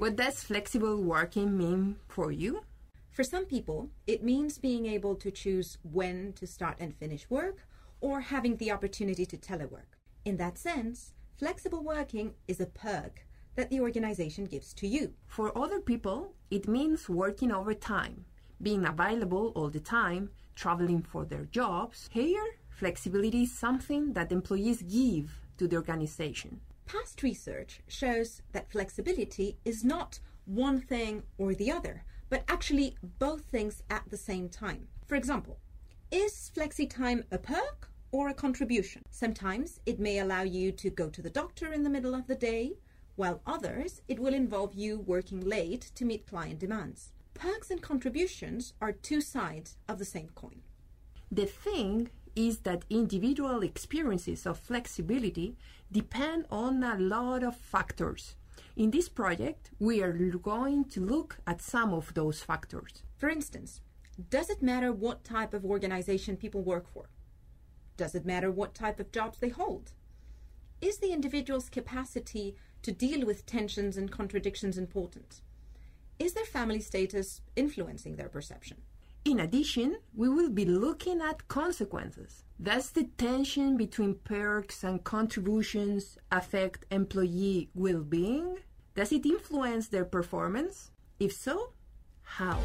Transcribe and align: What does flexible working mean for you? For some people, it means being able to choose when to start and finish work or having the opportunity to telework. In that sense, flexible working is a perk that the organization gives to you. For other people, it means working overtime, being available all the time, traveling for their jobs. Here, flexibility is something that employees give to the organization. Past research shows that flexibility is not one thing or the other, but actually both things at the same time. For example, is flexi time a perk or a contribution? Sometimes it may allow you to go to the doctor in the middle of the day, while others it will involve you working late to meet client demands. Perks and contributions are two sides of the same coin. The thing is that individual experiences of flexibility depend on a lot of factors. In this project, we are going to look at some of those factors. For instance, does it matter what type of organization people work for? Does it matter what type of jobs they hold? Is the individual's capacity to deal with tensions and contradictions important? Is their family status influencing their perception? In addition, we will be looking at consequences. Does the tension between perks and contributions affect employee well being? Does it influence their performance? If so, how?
What 0.00 0.16
does 0.16 0.42
flexible 0.42 0.96
working 1.02 1.58
mean 1.58 1.96
for 2.08 2.32
you? 2.32 2.62
For 3.10 3.22
some 3.22 3.44
people, 3.44 3.90
it 4.06 4.24
means 4.24 4.56
being 4.56 4.86
able 4.86 5.14
to 5.16 5.30
choose 5.30 5.76
when 5.82 6.32
to 6.40 6.46
start 6.46 6.76
and 6.80 6.96
finish 6.96 7.28
work 7.28 7.66
or 8.00 8.22
having 8.22 8.56
the 8.56 8.72
opportunity 8.72 9.26
to 9.26 9.36
telework. 9.36 10.00
In 10.24 10.38
that 10.38 10.56
sense, 10.56 11.12
flexible 11.36 11.84
working 11.84 12.32
is 12.48 12.60
a 12.60 12.64
perk 12.64 13.26
that 13.56 13.68
the 13.68 13.82
organization 13.82 14.46
gives 14.46 14.72
to 14.72 14.86
you. 14.86 15.12
For 15.26 15.52
other 15.54 15.80
people, 15.80 16.32
it 16.50 16.66
means 16.66 17.10
working 17.10 17.52
overtime, 17.52 18.24
being 18.62 18.86
available 18.86 19.52
all 19.54 19.68
the 19.68 19.80
time, 19.80 20.30
traveling 20.54 21.02
for 21.02 21.26
their 21.26 21.44
jobs. 21.44 22.08
Here, 22.10 22.46
flexibility 22.70 23.42
is 23.42 23.52
something 23.52 24.14
that 24.14 24.32
employees 24.32 24.80
give 24.80 25.30
to 25.58 25.68
the 25.68 25.76
organization. 25.76 26.62
Past 26.86 27.22
research 27.22 27.80
shows 27.86 28.42
that 28.52 28.70
flexibility 28.70 29.56
is 29.64 29.84
not 29.84 30.20
one 30.44 30.80
thing 30.80 31.22
or 31.38 31.54
the 31.54 31.70
other, 31.70 32.04
but 32.28 32.44
actually 32.48 32.96
both 33.18 33.42
things 33.42 33.82
at 33.90 34.04
the 34.10 34.16
same 34.16 34.48
time. 34.48 34.88
For 35.06 35.14
example, 35.14 35.58
is 36.10 36.50
flexi 36.54 36.88
time 36.88 37.24
a 37.30 37.38
perk 37.38 37.88
or 38.12 38.28
a 38.28 38.34
contribution? 38.34 39.02
Sometimes 39.10 39.80
it 39.86 40.00
may 40.00 40.18
allow 40.18 40.42
you 40.42 40.72
to 40.72 40.90
go 40.90 41.08
to 41.08 41.22
the 41.22 41.30
doctor 41.30 41.72
in 41.72 41.84
the 41.84 41.90
middle 41.90 42.14
of 42.14 42.26
the 42.26 42.34
day, 42.34 42.72
while 43.16 43.42
others 43.46 44.02
it 44.08 44.18
will 44.18 44.34
involve 44.34 44.74
you 44.74 44.98
working 44.98 45.40
late 45.40 45.90
to 45.94 46.04
meet 46.04 46.26
client 46.26 46.58
demands. 46.58 47.12
Perks 47.34 47.70
and 47.70 47.80
contributions 47.80 48.74
are 48.80 48.92
two 48.92 49.20
sides 49.20 49.76
of 49.88 49.98
the 49.98 50.04
same 50.04 50.30
coin. 50.34 50.62
The 51.30 51.46
thing 51.46 52.10
is 52.46 52.60
that 52.60 52.86
individual 52.88 53.62
experiences 53.62 54.46
of 54.46 54.58
flexibility 54.58 55.56
depend 55.92 56.46
on 56.50 56.82
a 56.82 56.98
lot 56.98 57.42
of 57.42 57.54
factors. 57.54 58.34
In 58.76 58.90
this 58.90 59.10
project, 59.10 59.70
we 59.78 60.02
are 60.02 60.12
going 60.12 60.86
to 60.86 61.04
look 61.04 61.36
at 61.46 61.60
some 61.60 61.92
of 61.92 62.14
those 62.14 62.40
factors. 62.40 63.02
For 63.18 63.28
instance, 63.28 63.82
does 64.30 64.48
it 64.48 64.62
matter 64.62 64.90
what 64.90 65.22
type 65.22 65.52
of 65.52 65.66
organization 65.66 66.38
people 66.38 66.62
work 66.62 66.86
for? 66.88 67.10
Does 67.98 68.14
it 68.14 68.24
matter 68.24 68.50
what 68.50 68.74
type 68.74 68.98
of 69.00 69.12
jobs 69.12 69.38
they 69.38 69.50
hold? 69.50 69.92
Is 70.80 70.96
the 70.98 71.12
individual's 71.12 71.68
capacity 71.68 72.56
to 72.80 72.90
deal 72.90 73.26
with 73.26 73.44
tensions 73.44 73.98
and 73.98 74.10
contradictions 74.10 74.78
important? 74.78 75.42
Is 76.18 76.32
their 76.32 76.46
family 76.46 76.80
status 76.80 77.42
influencing 77.54 78.16
their 78.16 78.30
perception? 78.30 78.78
In 79.24 79.40
addition, 79.40 79.98
we 80.14 80.28
will 80.28 80.48
be 80.48 80.64
looking 80.64 81.20
at 81.20 81.46
consequences. 81.48 82.44
Does 82.62 82.90
the 82.90 83.04
tension 83.18 83.76
between 83.76 84.14
perks 84.14 84.82
and 84.82 85.04
contributions 85.04 86.16
affect 86.32 86.86
employee 86.90 87.68
well 87.74 88.00
being? 88.00 88.58
Does 88.94 89.12
it 89.12 89.26
influence 89.26 89.88
their 89.88 90.06
performance? 90.06 90.90
If 91.18 91.32
so, 91.32 91.72
how? 92.22 92.58